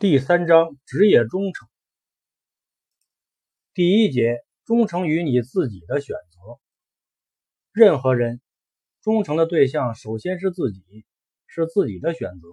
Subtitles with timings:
[0.00, 1.68] 第三章职业忠诚。
[3.74, 6.58] 第一节，忠诚于你自己的选择。
[7.70, 8.40] 任何人
[9.02, 10.80] 忠诚的对象首先是自己，
[11.46, 12.48] 是自己的选择。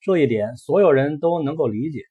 [0.00, 2.02] 这一点所有人都能够理解。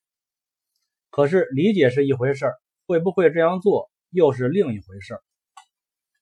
[1.10, 2.56] 可是理解是一回事儿，
[2.86, 5.22] 会不会这样做又是另一回事儿。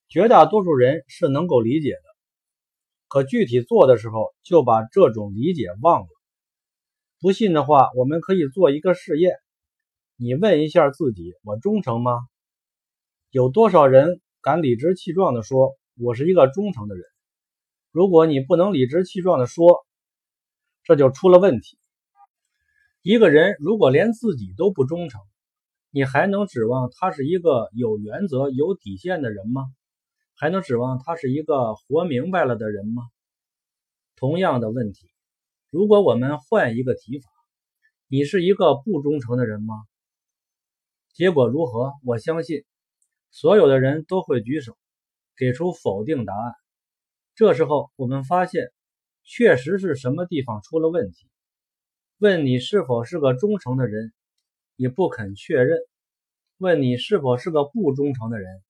[0.07, 2.03] 绝大多数人是能够理解的，
[3.07, 6.07] 可具体做的时候就把这种理解忘了。
[7.21, 9.38] 不信的话，我们可以做一个试验。
[10.17, 12.20] 你问一下自己：我忠诚吗？
[13.31, 17.03] 有多少人敢理直气壮地说我是一个忠诚的人？
[17.91, 19.86] 如果你不能理直气壮地说，
[20.84, 21.80] 这就出了问题。
[23.02, 25.22] 一个人如果连自己都不忠诚，
[25.91, 29.63] 你还能指望他是一个有原则、有底线的人吗？
[30.36, 33.03] 还能指望他是一个活明白了的人吗？
[34.17, 35.09] 同样的问题。
[35.75, 37.29] 如果我们换一个提法，
[38.07, 39.75] 你是一个不忠诚的人吗？
[41.13, 41.91] 结果如何？
[42.05, 42.63] 我相信
[43.30, 44.77] 所有的人都会举手，
[45.35, 46.53] 给出否定答案。
[47.33, 48.72] 这时候我们发现，
[49.25, 51.27] 确实是什么地方出了问题。
[52.19, 54.13] 问你是否是个忠诚的人，
[54.78, 55.78] 你不肯确认；
[56.57, 58.63] 问你是否是个不忠诚的人，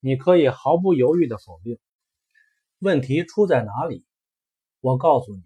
[0.00, 1.78] 你可以毫不犹豫的否定。
[2.78, 4.06] 问题出在哪里？
[4.80, 5.42] 我告诉你。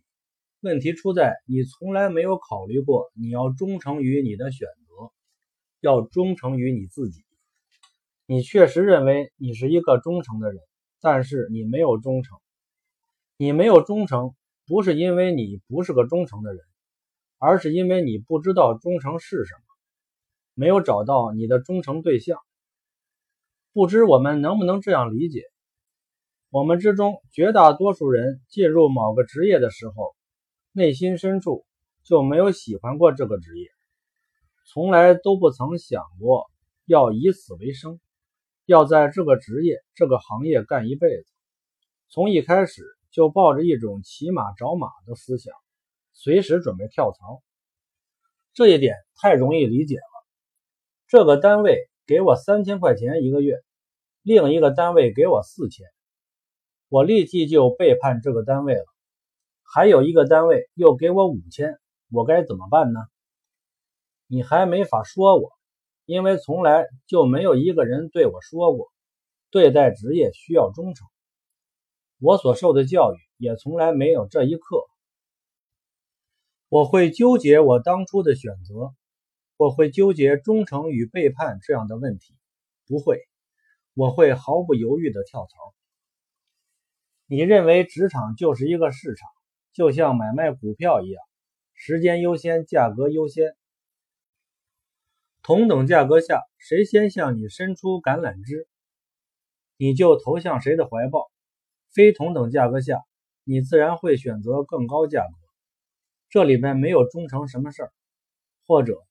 [0.63, 5.11] 问题出在你从来没有考虑过，你要忠诚于你的选择，
[5.81, 7.25] 要忠诚于你自己。
[8.27, 10.61] 你确实认为你是一个忠诚的人，
[11.01, 12.39] 但是你没有忠诚。
[13.37, 14.37] 你没有忠诚，
[14.69, 16.61] 不是因为你不是个忠诚的人，
[17.39, 19.65] 而是因为你不知道忠诚是什么，
[20.55, 22.39] 没有找到你的忠诚对象。
[23.73, 25.43] 不知我们能不能这样理解？
[26.51, 30.15] 我们之中绝大多数人进入某个职业的时候。
[30.75, 31.67] 内心深处
[32.03, 33.69] 就没有喜欢过这个职业，
[34.65, 36.51] 从来都不曾想过
[36.87, 38.01] 要以此为生，
[38.65, 41.27] 要在这个职业、这个行业干一辈子。
[42.09, 45.53] 从一开始就抱着一种骑马找马的思想，
[46.15, 47.43] 随时准备跳槽。
[48.55, 50.27] 这一点太容易理解了。
[51.07, 53.57] 这个单位给我三千块钱一个月，
[54.23, 55.87] 另一个单位给我四千，
[56.89, 58.85] 我立即就背叛这个单位了。
[59.75, 63.01] 还有一个单位又给我五千，我该怎么办呢？
[64.27, 65.51] 你还没法说我，
[66.05, 68.93] 因为从来就没有一个人对我说过，
[69.51, 71.09] 对待职业需要忠诚。
[72.19, 74.85] 我所受的教育也从来没有这一刻。
[76.69, 78.95] 我会纠结我当初的选择，
[79.57, 82.35] 我会纠结忠诚与背叛这样的问题，
[82.87, 83.23] 不会，
[83.95, 85.75] 我会毫不犹豫的跳槽。
[87.25, 89.31] 你认为职场就是一个市场？
[89.73, 91.23] 就像买卖股票一样，
[91.73, 93.57] 时间优先，价格优先。
[95.43, 98.69] 同等价格下，谁先向你伸出橄榄枝，
[99.79, 101.31] 你就投向谁的怀抱。
[101.91, 103.03] 非同等价格下，
[103.45, 105.35] 你自然会选择更高价格。
[106.29, 107.93] 这里面没有忠诚什么事儿，
[108.67, 109.03] 或者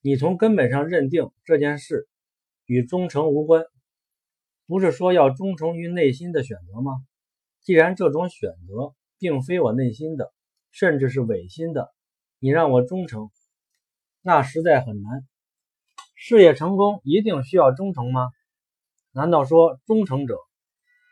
[0.00, 2.08] 你从根本上认定这件事
[2.64, 3.64] 与忠诚无关。
[4.66, 6.92] 不是说要忠诚于内心的选择吗？
[7.60, 8.94] 既然这种选择。
[9.18, 10.32] 并非我内心的，
[10.70, 11.92] 甚至是违心的。
[12.38, 13.30] 你让我忠诚，
[14.22, 15.26] 那实在很难。
[16.14, 18.30] 事业成功一定需要忠诚吗？
[19.12, 20.36] 难道说忠诚者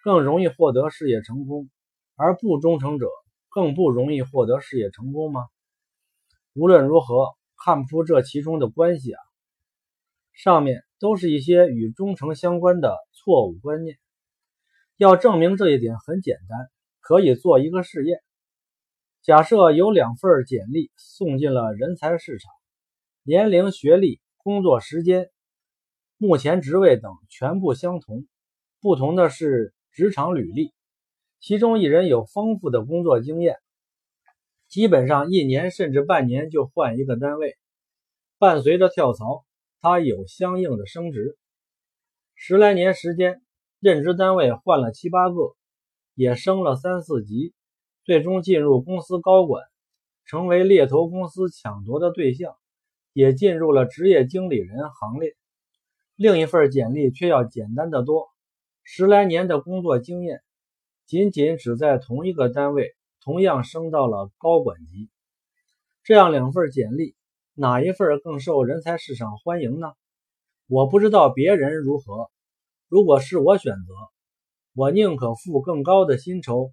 [0.02, 1.70] 更容易获得事业成功，
[2.16, 3.06] 而不忠诚者
[3.48, 5.46] 更不容易获得事业成功吗？
[6.54, 7.28] 无论如何，
[7.64, 9.20] 看不出这其中的关系啊。
[10.32, 13.98] 上面都是一些与忠诚相关的错误观念。
[14.96, 16.71] 要证明这一点很简单。
[17.02, 18.22] 可以做一个试验。
[19.22, 22.50] 假设有两份简历送进了人才市场，
[23.22, 25.30] 年龄、学历、工作时间、
[26.16, 28.26] 目前职位等全部相同，
[28.80, 30.72] 不同的是职场履历。
[31.38, 33.58] 其中一人有丰富的工作经验，
[34.68, 37.58] 基本上一年甚至半年就换一个单位，
[38.38, 39.44] 伴随着跳槽，
[39.80, 41.36] 他有相应的升职。
[42.34, 43.42] 十来年时间，
[43.80, 45.56] 任职单位换了七八个。
[46.14, 47.54] 也升了三四级，
[48.04, 49.64] 最终进入公司高管，
[50.24, 52.54] 成为猎头公司抢夺的对象，
[53.12, 55.34] 也进入了职业经理人行列。
[56.16, 58.28] 另一份简历却要简单的多，
[58.82, 60.42] 十来年的工作经验，
[61.06, 65.08] 仅仅只在同一个单位同样升到了高管级。
[66.04, 67.14] 这样两份简历，
[67.54, 69.92] 哪一份更受人才市场欢迎呢？
[70.68, 72.30] 我不知道别人如何，
[72.88, 73.94] 如果是我选择。
[74.74, 76.72] 我宁可付更高的薪酬，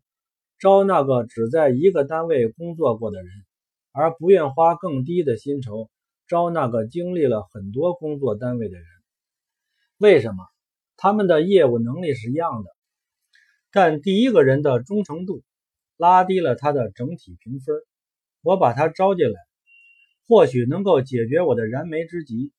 [0.57, 3.29] 招那个只在一个单位工作过的人，
[3.91, 5.89] 而不愿花更低的薪酬
[6.25, 8.85] 招那个经历了很多工作单位的人。
[9.97, 10.45] 为什么？
[10.95, 12.69] 他们的业务能力是一样的，
[13.71, 15.43] 但第一个人的忠诚度
[15.97, 17.75] 拉低了他的整体评分。
[18.41, 19.39] 我把他招进来，
[20.25, 22.53] 或许能够解决我的燃眉之急，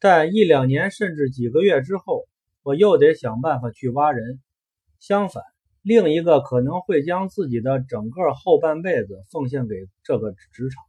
[0.00, 2.26] 但一两年甚至几个月之后，
[2.62, 4.40] 我又得想办法去挖人。
[4.98, 5.42] 相反。
[5.84, 9.74] 另一个可能会将自己的整个后半辈子奉献给
[10.04, 10.84] 这个职场，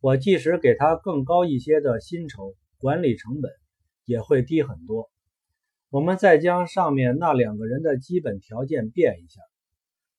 [0.00, 3.52] 我即使给他更高一些的薪酬，管理成本
[4.06, 5.10] 也会低很多。
[5.90, 9.42] 我们再将上面那两个人的基本条件变一下，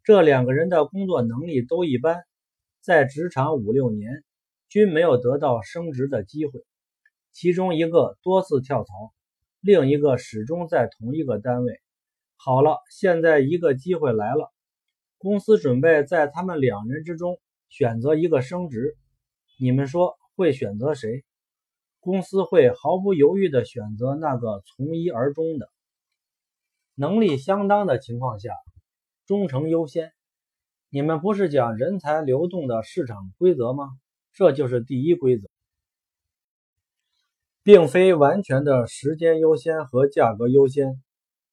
[0.03, 2.21] 这两个人的工作能力都一般，
[2.81, 4.23] 在职场五六年
[4.69, 6.63] 均没有得到升职的机会，
[7.31, 8.93] 其中一个多次跳槽，
[9.61, 11.79] 另一个始终在同一个单位。
[12.35, 14.51] 好了，现在一个机会来了，
[15.19, 18.97] 公司准备在他们两人之中选择一个升职，
[19.59, 21.23] 你们说会选择谁？
[21.99, 25.69] 公司会毫不犹豫地选择那个从一而终的，
[26.95, 28.55] 能力相当的情况下，
[29.27, 30.11] 忠诚优先。
[30.89, 33.87] 你们不是讲人才流动的市场规则吗？
[34.33, 35.47] 这就是第一规则，
[37.63, 41.01] 并非完全的时间优先和价格优先。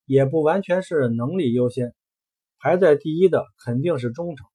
[0.04, 1.94] 也不完全是能力优先，
[2.58, 4.46] 排在第一的肯定是忠诚。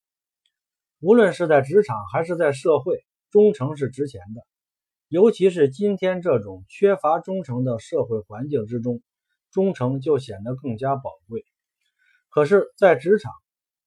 [1.00, 4.42] 无论是在职场还是在社会，忠诚是值钱的。
[5.10, 9.04] 尤其是今天这种缺乏忠诚的社会环境之中，
[9.52, 11.46] 忠诚就显得更加宝贵。
[12.30, 13.32] 可是，在职场，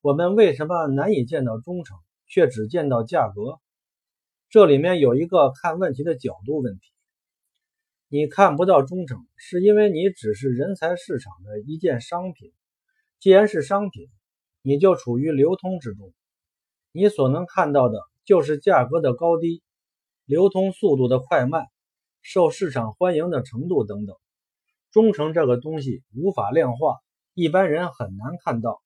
[0.00, 1.98] 我们为什么难以见到忠诚，
[2.28, 3.58] 却只见到价格？
[4.50, 6.95] 这里面有一个看问题的角度问题。
[8.08, 12.52] 你看不到忠诚，是因为你只是人才市场的一件商品。
[13.18, 14.08] 既然是商品，
[14.62, 16.14] 你就处于流通之中，
[16.92, 19.60] 你所能看到的就是价格的高低、
[20.24, 21.66] 流通速度的快慢、
[22.22, 24.14] 受市场欢迎的程度等等。
[24.92, 26.98] 忠诚这个东西无法量化，
[27.34, 28.80] 一般人很难看到。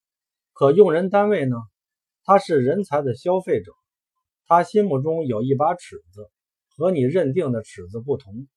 [0.54, 1.56] 可用人单位呢？
[2.24, 3.72] 他是人才的消费者，
[4.46, 6.30] 他心目中有一把尺子，
[6.74, 8.48] 和你认定的尺子不同。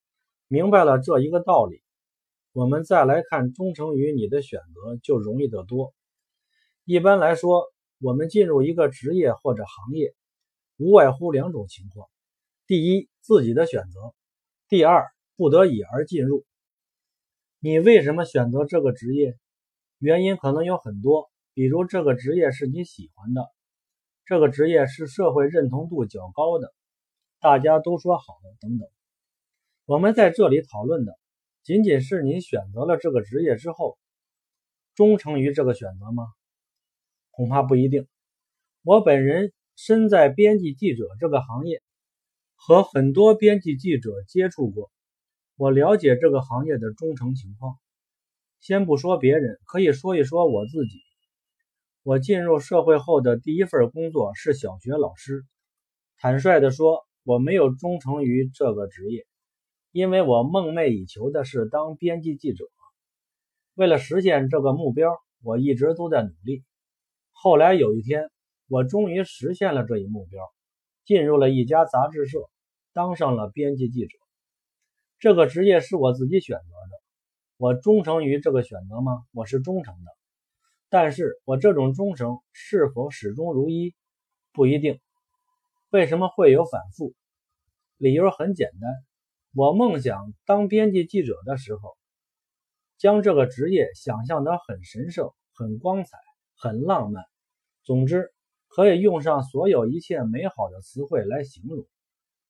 [0.54, 1.82] 明白了这一个道理，
[2.52, 5.96] 我们再来看忠诚于你的选择就容易得多。
[6.86, 10.14] 一般来说，我们进入一个职业或者行业，
[10.78, 12.08] 无外乎两种情况：
[12.68, 14.14] 第一，自己的选择；
[14.70, 16.46] 第二，不得已而进入。
[17.58, 19.36] 你为什么选择这个职业？
[19.98, 23.50] 原因可能有很多，比如这个职业是你喜欢的，
[24.24, 26.72] 这个职业是社会认同度较高的，
[27.40, 28.88] 大家都说好的等等。
[29.86, 31.20] 我们在这里讨论的，
[31.62, 33.98] 仅仅是你选择了这个职业之后，
[34.96, 36.24] 忠诚于这个选择吗？
[37.32, 38.08] 恐怕不一定。
[38.84, 41.82] 我本人身在编辑记者这个行业，
[42.56, 44.90] 和很多编辑记者接触过，
[45.58, 47.76] 我了解这个行业的忠诚情况。
[48.62, 51.02] 先不说别人，可以说一说我自己。
[52.04, 55.44] 我进入社会后的第一份工作是小学老师。
[56.16, 59.26] 坦率地说，我没有忠诚于这个职业。
[59.94, 62.66] 因为我梦寐以求的是当编辑记者，
[63.76, 66.64] 为了实现这个目标，我一直都在努力。
[67.32, 68.32] 后来有一天，
[68.68, 70.42] 我终于实现了这一目标，
[71.06, 72.40] 进入了一家杂志社，
[72.92, 74.18] 当上了编辑记者。
[75.20, 77.02] 这个职业是我自己选择的，
[77.58, 79.22] 我忠诚于这个选择吗？
[79.32, 80.12] 我是忠诚的，
[80.90, 83.94] 但是我这种忠诚是否始终如一，
[84.54, 85.00] 不一定。
[85.92, 87.14] 为什么会有反复？
[87.98, 88.92] 理由很简单。
[89.56, 91.96] 我梦想当编辑记者的时候，
[92.98, 96.18] 将这个职业想象得很神圣、很光彩、
[96.58, 97.24] 很浪漫。
[97.84, 98.34] 总之，
[98.68, 101.86] 可以用上所有一切美好的词汇来形容。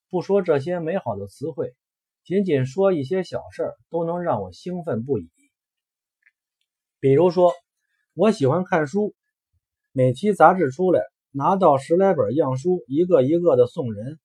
[0.10, 1.76] 不说这些美好的词汇，
[2.24, 5.30] 仅仅说一些小事儿，都能让我兴奋不已。
[7.02, 7.52] 比如说，
[8.14, 9.14] 我喜欢看书，
[9.92, 14.22] 每期杂志出来，拿到十来本样书，一个一个的送人，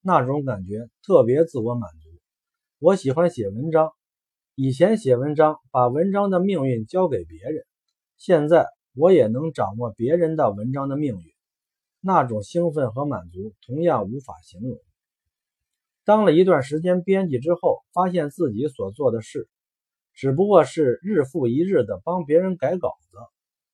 [0.00, 1.99] 那种感觉特别自我满足。
[2.82, 3.92] 我喜欢写文章，
[4.54, 7.66] 以前写文章把文章的命运交给别人，
[8.16, 11.22] 现在我也能掌握别人的文章的命运，
[12.00, 14.78] 那种兴奋和满足同样无法形容。
[16.06, 19.46] 当了一段时间编辑之后，发现自己所做的事，
[20.14, 23.18] 只不过是日复一日的帮别人改稿子，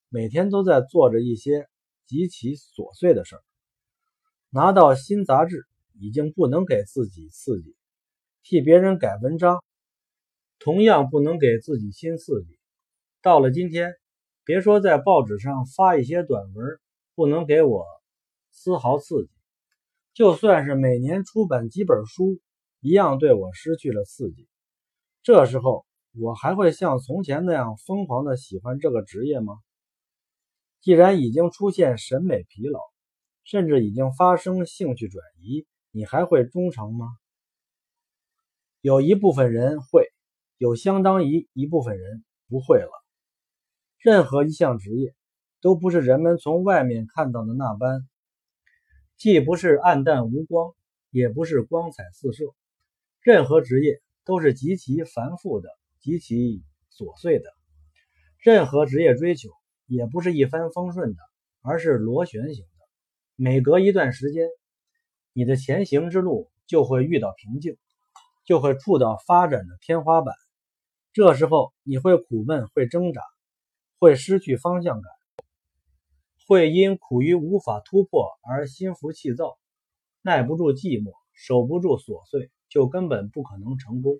[0.09, 1.69] 每天都在做着一些
[2.09, 3.43] 极其琐碎的事儿。
[4.51, 7.76] 拿到新杂志，已经不能给自己刺激。
[8.49, 9.65] 替别人改文章，
[10.61, 12.57] 同样不能给自己新刺激。
[13.21, 13.97] 到了今天，
[14.45, 16.79] 别说在报纸上发一些短文，
[17.17, 17.85] 不能给我
[18.53, 19.31] 丝毫刺激。
[20.15, 22.39] 就算是每年出版几本书，
[22.79, 24.47] 一样对我失去了刺激。
[25.25, 25.85] 这时候，
[26.17, 29.59] 我还会像从前那样疯狂的喜欢这个职业吗？
[30.81, 32.79] 既然已经出现审美疲劳，
[33.43, 37.09] 甚至已经发生兴趣转移，你还会忠诚吗？
[38.87, 40.13] 有一部分人会，
[40.59, 42.89] 有相当一一部分人不会了。
[43.99, 45.13] 任何一项职业，
[45.61, 48.09] 都不是人们从外面看到的那般。
[49.17, 50.73] 既不是暗淡无光，
[51.11, 52.45] 也不是光彩四射。
[53.21, 56.63] 任何职业都是极其繁复的、极其
[56.97, 57.51] 琐碎的。
[58.39, 59.51] 任何职业追求
[59.87, 61.19] 也不是一帆风顺的，
[61.61, 62.87] 而是螺旋形的。
[63.35, 64.47] 每隔一段时间，
[65.33, 67.77] 你的前行之路就会遇到瓶颈，
[68.47, 70.35] 就会触到发展的天花板。
[71.13, 73.21] 这时候，你会苦闷，会挣扎，
[73.99, 75.13] 会失去方向感。
[76.47, 79.59] 会因苦于无法突破而心浮气躁，
[80.23, 84.17] 耐不住寂寞，守不住琐碎，就根本不可能成功。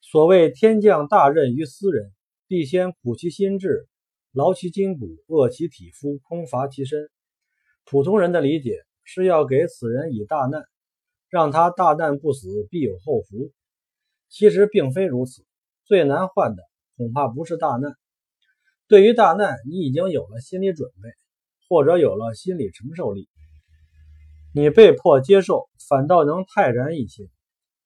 [0.00, 2.12] 所谓天降大任于斯人，
[2.46, 3.88] 必先苦其心志，
[4.30, 7.10] 劳其筋骨，饿其体肤，空乏其身。
[7.84, 10.62] 普通人的理解是要给此人以大难，
[11.30, 13.50] 让他大难不死，必有后福。
[14.28, 15.44] 其实并非如此，
[15.84, 16.62] 最难患的
[16.96, 17.94] 恐怕不是大难。
[18.86, 21.10] 对于大难，你已经有了心理准备，
[21.68, 23.28] 或者有了心理承受力，
[24.54, 27.28] 你被迫接受，反倒能泰然一些。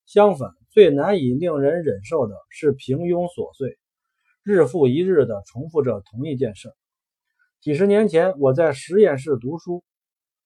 [0.06, 3.78] 相反，最难以令人忍受的是平庸琐碎，
[4.42, 6.72] 日复一日地重复着同一件事。
[7.60, 9.84] 几十年前，我在实验室读书，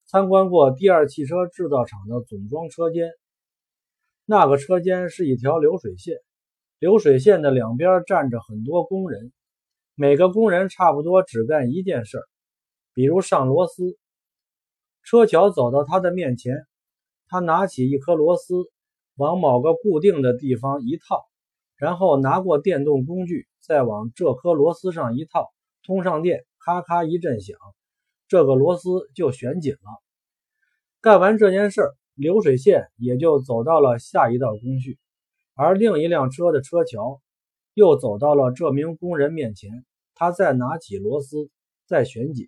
[0.07, 3.11] 参观过第二汽车制造厂的总装车间。
[4.25, 6.19] 那个车间是一条流水线，
[6.79, 9.33] 流水线的两边站着很多工人。
[9.97, 12.25] 每个工人差不多只干一件事儿，
[12.95, 13.99] 比如上螺丝。
[15.03, 16.55] 车桥走到他的面前，
[17.29, 18.55] 他拿起一颗螺丝，
[19.17, 21.25] 往某个固定的地方一套，
[21.77, 25.47] 然后拿过电动工具，再往这颗螺丝上一套，
[25.85, 27.57] 通上电，咔咔一阵响，
[28.29, 30.03] 这个螺丝就旋紧了。
[31.01, 31.83] 干完这件事，
[32.15, 34.99] 流水线也就走到了下一道工序，
[35.55, 37.21] 而另一辆车的车桥。
[37.75, 41.51] 又走到了这名工人面前，他再拿起螺丝，
[41.87, 42.47] 再旋紧。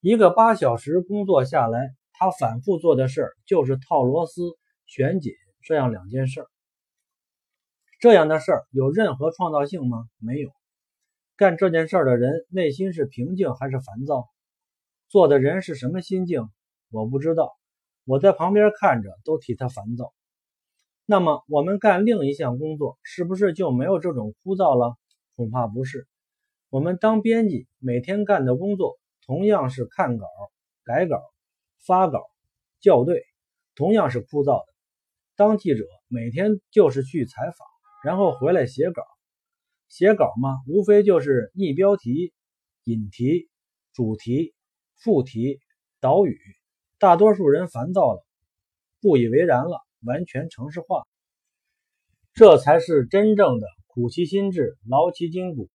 [0.00, 4.42] 一个八小时工作下来，他反复做的事儿就是套螺丝、
[4.84, 6.44] 旋紧这样两件事。
[8.00, 10.08] 这样的事儿有任何创造性吗？
[10.18, 10.50] 没有。
[11.36, 14.26] 干这件事的人内心是平静还是烦躁？
[15.08, 16.48] 做的人是什么心境？
[16.90, 17.56] 我不知道。
[18.04, 20.12] 我在旁边看着都替他烦躁。
[21.04, 24.96] 那么我们干另一项工作，是不是就没有这种枯燥了？
[25.36, 26.08] 恐怕不是。
[26.68, 30.26] 我们当编辑，每天干的工作同样是看稿、
[30.84, 31.22] 改稿、
[31.86, 32.24] 发稿、
[32.80, 33.22] 校对，
[33.76, 34.72] 同样是枯燥的。
[35.36, 37.54] 当记者，每天就是去采访，
[38.02, 39.02] 然后回来写稿。
[39.88, 42.32] 写稿嘛，无非就是拟标题、
[42.82, 43.48] 引题、
[43.92, 44.55] 主题、
[44.96, 45.60] 副题、
[46.00, 46.38] 导语。
[46.98, 48.26] 大多数人烦躁了，
[49.00, 49.84] 不以为然了。
[50.04, 51.08] 完全城市化，
[52.32, 55.68] 这才是真正的苦其心志，劳其筋骨，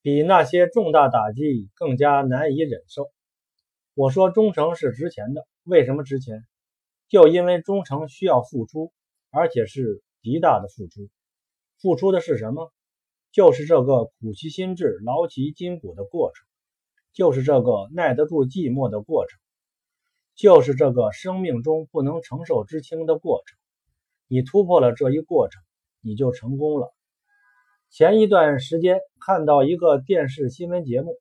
[0.00, 3.10] 比那些重大打击更加难以忍受。
[3.92, 6.46] 我说忠诚是值钱的，为什么值钱？
[7.08, 8.94] 就因为忠诚需要付出，
[9.30, 11.10] 而且是极大的付出。
[11.82, 12.72] 付出的是什么？
[13.30, 16.47] 就是这个苦其心志，劳其筋骨的过程，
[17.12, 19.38] 就是这个耐得住寂寞的过程。
[20.34, 23.58] 就是这个生命中不能承受之轻的过程，
[24.28, 25.60] 你突破了这一过程，
[26.00, 26.94] 你就成功了。
[27.90, 31.16] 前一段时间看到一个电视新闻节目，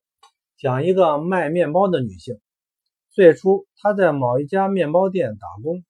[0.58, 2.40] 讲一个卖面包的女性。
[3.10, 5.84] 最初她在某一家面包店打工，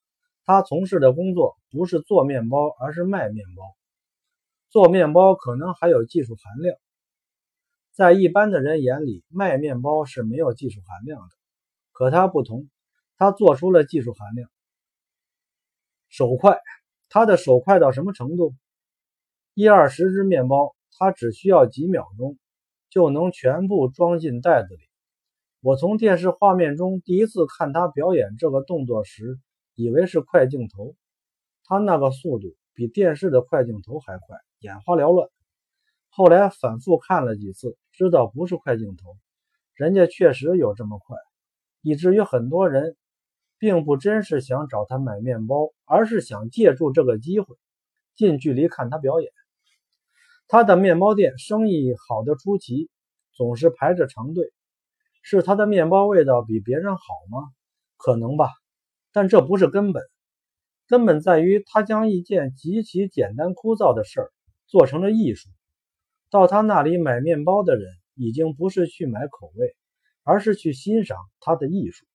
[0.45, 3.63] 她从事的工作不是做面包，而是卖面包。
[4.69, 6.77] 做面包可能还有技术含量，
[7.97, 11.35] 在一般的人眼里，卖面包是没有技术含量的。
[11.93, 12.69] 可他不同。
[13.17, 14.51] 他做出了技术含量，
[16.07, 16.59] 手快。
[17.09, 18.53] 他的手快到什么程度？
[19.55, 22.37] 一二十只面包，他只需要几秒钟
[22.91, 24.83] 就能全部装进袋子里。
[25.61, 29.39] 我从电视画面中第一次看他表演这个动作时，
[29.73, 30.93] 以为是快镜头。
[31.63, 35.27] 他那个速度比电视的快镜头还快，眼花缭乱。
[36.17, 39.15] 后来反复看了几次，知道不是快镜头，
[39.75, 41.15] 人家确实有这么快，
[41.83, 42.97] 以至于很多人。
[43.59, 47.55] 并不真是想找他买面包，而是想借助这个机会
[48.15, 49.31] 近距离看他表演。
[50.47, 52.91] 他的面包店生意好的出奇，
[53.33, 54.53] 总是排着长队。
[55.24, 57.50] 是他的面包味道比别人好吗？
[57.97, 58.51] 可能吧。
[59.12, 60.03] 但这不是根本，
[60.88, 64.31] 根本在于他将一件极其简单枯燥的事儿
[64.67, 65.50] 做成了艺术。
[66.29, 69.75] 到他那里买面包的人，已经不是去买口味，
[70.24, 72.05] 而是去欣赏他的艺术。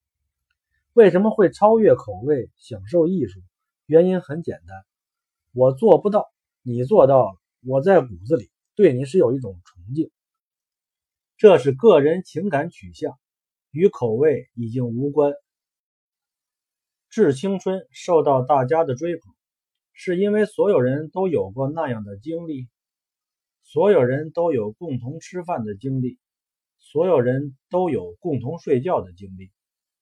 [0.93, 3.41] 为什么会超越口味，享受艺术？
[3.87, 4.85] 原因很简单，
[5.53, 6.31] 我做不到，
[6.63, 7.39] 你做到了。
[7.65, 10.11] 我在骨子里对你是有一种崇敬，
[11.37, 13.19] 这是个人情感取向，
[13.71, 15.33] 与口味已经无关。
[17.09, 19.33] 致青春受到大家的追捧，
[19.93, 22.69] 是因为所有人都有过那样的经历，
[23.73, 26.19] 所有人都有共同吃饭的经历，
[26.79, 29.51] 所有人都有共同睡觉的经历。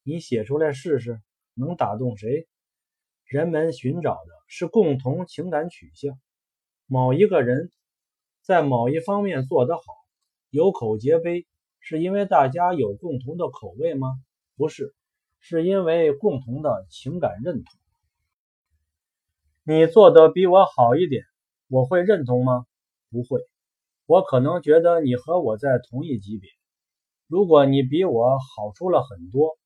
[0.03, 1.21] 你写出来试试，
[1.55, 2.49] 能打动谁？
[3.27, 6.19] 人们寻找的是共同情感取向。
[6.87, 7.71] 某一个人
[8.43, 9.83] 在某一方面做得好，
[10.50, 11.47] 有口皆碑，
[11.79, 14.09] 是因为大家有共同的口味吗？
[14.57, 14.97] 不是，
[15.39, 17.81] 是因为共同的情感认同。
[19.62, 21.23] 你做得比我好一点，
[21.69, 22.67] 我会认同吗？
[23.12, 23.41] 不会，
[24.11, 26.50] 我可能觉得你和我在同一级别。
[27.29, 29.57] 如果你比我好出了很多。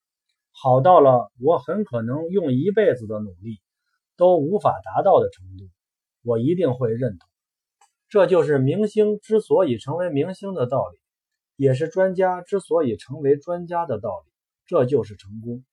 [0.57, 3.61] 好到了我很可能用一辈子的努力
[4.17, 5.65] 都无法达到的程度，
[6.23, 7.29] 我一定会认同。
[8.11, 10.99] 这就是明星之所以成为明星的道理，
[11.57, 14.31] 也是专家之所以成为专家的道理。
[14.67, 15.65] 这就是成功。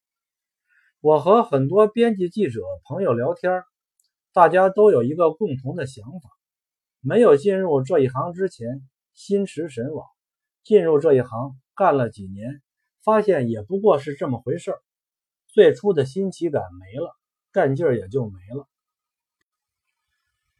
[1.01, 3.63] 我和很多编辑记者朋友聊天，
[4.33, 6.29] 大家都有一个共同的想法：
[7.01, 10.07] 没有进入这一行之前心驰神往，
[10.63, 12.61] 进入这一行干了几年。
[13.03, 14.79] 发现也不过是这么回事儿，
[15.47, 17.17] 最初的新奇感没了，
[17.51, 18.67] 干劲儿也就没了。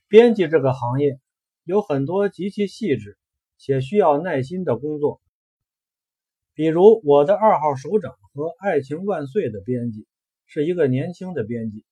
[0.08, 1.20] 编辑这个行业
[1.64, 3.16] 有很多极其细致
[3.60, 5.22] 且需要耐心的工作，
[6.56, 10.08] 比如我的二号首长和《爱情万岁》的编辑
[10.48, 11.86] 是一个年轻的编辑。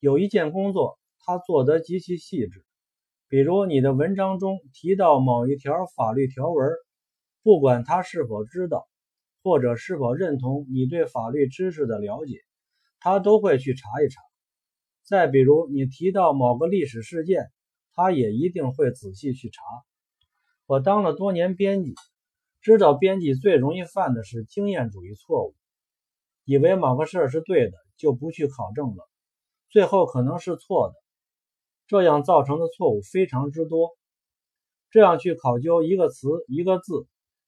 [0.00, 2.62] 有一件工作他做得极其细致，
[3.32, 6.68] 比如你的文章中提到某一条法律条文，
[7.42, 8.86] 不管他是否知道。
[9.42, 12.36] 或者是否认同你对法律知识的了解，
[13.00, 14.20] 他都会去查一查。
[15.02, 17.50] 再比如你提到某个历史事件，
[17.92, 19.62] 他也一定会仔细去查。
[20.66, 21.94] 我当了多年编辑，
[22.60, 25.56] 知道编辑最容易犯的是经验主义错误，
[26.44, 29.08] 以为某个事儿是对的，就不去考证了，
[29.70, 31.01] 最后可能是错的。
[31.86, 33.90] 这样造成的错误非常之多。
[34.90, 37.06] 这样去考究一个词、一个字、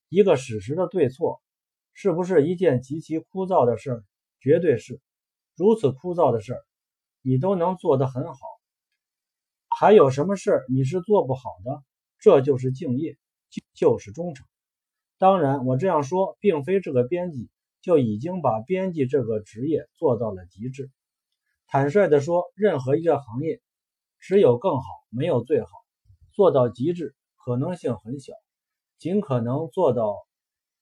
[0.09, 1.40] 一个史实的对错。
[1.97, 4.05] 是不是一件极其枯燥的事儿？
[4.40, 5.01] 绝对是。
[5.55, 6.61] 如此枯燥的事儿，
[7.23, 8.40] 你都能做得很好，
[9.68, 11.85] 还有什么事儿你是做不好的？
[12.18, 13.16] 这就是敬业，
[13.75, 14.44] 就是忠诚。
[15.18, 17.49] 当然，我这样说，并非这个编辑
[17.81, 20.90] 就已经把编辑这个职业做到了极致。
[21.68, 23.62] 坦率地说，任何一个行业，
[24.27, 25.69] 只有更好，没有最好。
[26.33, 28.33] 做到极致可能性很小，
[28.97, 30.17] 尽可能做到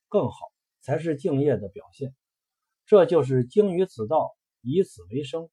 [0.09, 0.37] 更好。
[0.81, 2.15] 才是敬业的表现，
[2.87, 5.49] 这就是精于此道，以此为生。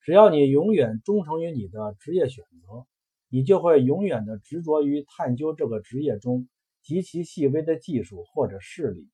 [0.00, 2.86] 只要你永远忠诚于你的职业选择，
[3.28, 6.48] 你就会永远的执着于探究这个职业中
[6.82, 9.08] 极其细微的技术或者事理，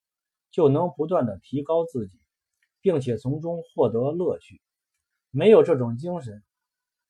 [0.50, 2.18] 就能不断的提高自己，
[2.80, 4.60] 并且从中获得乐趣。
[5.30, 6.42] 没有这种精神，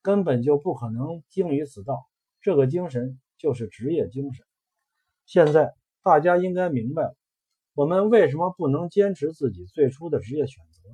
[0.08, 2.08] 根本就不可能精于此道。
[2.40, 4.46] 这个精神就是职业精神。
[5.26, 7.14] 现在大家应该明白了。
[7.74, 10.88] 我们为什么不能坚持自己最初的职业选择？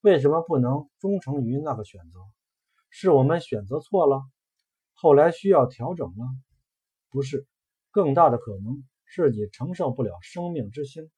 [0.00, 2.20] 为什么不能忠诚于那个选择？
[2.88, 4.22] 是我们选择错了，
[4.94, 6.26] 后来需要调整吗？
[7.10, 7.48] 不是，
[7.90, 11.10] 更大的可能是你承受不了生命之轻，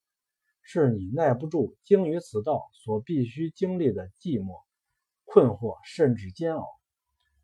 [0.62, 4.62] 是你耐不住精于此道所必须经历的寂寞、
[5.26, 6.77] 困惑甚至煎熬。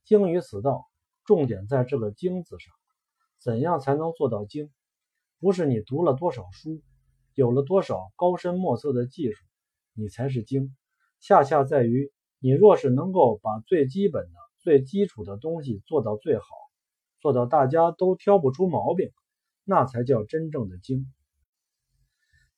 [0.05, 0.87] 精于此道，
[1.25, 2.73] 重点在这个“精”字上。
[3.39, 4.71] 怎样才能做到精？
[5.41, 6.83] 不是你读了多少书。
[7.35, 9.45] 有了多少高深莫测的技术，
[9.93, 10.77] 你才是精。
[11.19, 16.45] 恰恰在于你若是能够把最基本的、最基础的东西做到最好，
[17.21, 19.11] 做到大家都挑不出毛病，
[19.65, 21.13] 那才叫真正的精。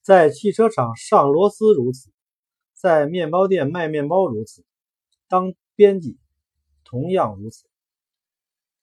[0.02, 2.10] 在汽车厂上螺丝如此，
[2.74, 4.62] 在面包店卖面包如此，
[5.26, 6.18] 当编辑
[6.86, 7.66] 同样如此。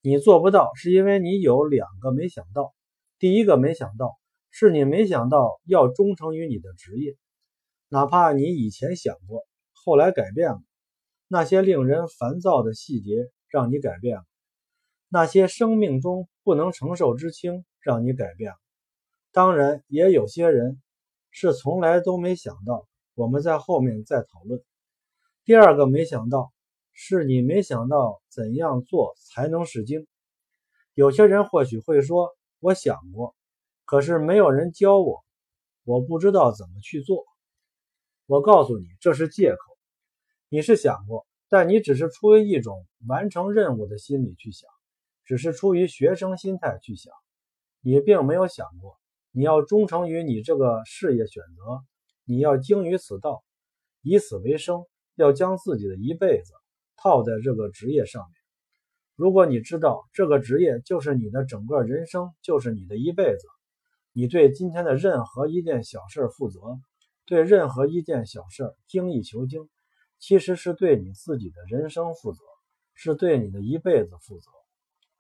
[0.01, 2.75] 你做不到，是因为你有两个没想到。
[3.17, 4.19] 第一个没想到。
[4.55, 7.17] 是你没想到要忠诚于你的职业，
[7.89, 10.61] 哪怕你以前想过，后来改变了。
[11.27, 14.23] 那些令人烦躁的细节让你改变了，
[15.09, 18.57] 那些生命中不能承受之轻让你改变了。
[19.31, 20.79] 当然，也有些人
[21.31, 22.87] 是从来都没想到。
[23.15, 24.61] 我们在后面再讨论。
[25.45, 26.52] 第二个没想到，
[26.93, 30.07] 是你没想到怎样做才能是精。
[30.93, 32.29] 有些人或许会说
[32.61, 33.35] ：“我想过，
[33.83, 35.23] 可是没有人教我，
[35.83, 37.25] 我不知道怎么去做。”
[38.25, 39.57] 我告诉你，这是借口。
[40.49, 44.69] 你是想过，但你只是出于一种完成任务的心理去想，
[45.25, 47.11] 只是出于学生心态去想。
[47.81, 48.97] 你并没有想过，
[49.31, 51.83] 你要忠诚于你这个事业选择，
[52.23, 53.43] 你要精于此道，
[54.01, 56.53] 以此为生，要将自己的一辈子
[57.03, 58.33] 套在这个职业上面。
[59.17, 63.45] 如果你知道这个职业就是你的整个人生，就是你的一辈子，
[64.13, 66.61] 你对今天的任何一件小事负责，
[67.25, 69.69] 对任何一件小事精益求精，
[70.17, 72.39] 其实是对你自己的人生负责，
[72.93, 74.49] 是对你的一辈子负责。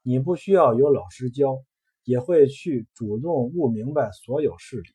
[0.01, 1.57] 你不需要有老师教，
[2.05, 4.89] 也会去主动悟明白所有事理。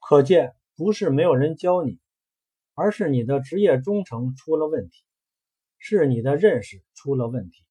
[0.00, 1.98] 可见，不是没有人教你，
[2.74, 5.04] 而是你的职业忠诚出了问题，
[5.84, 7.64] 是你的认识出了问题。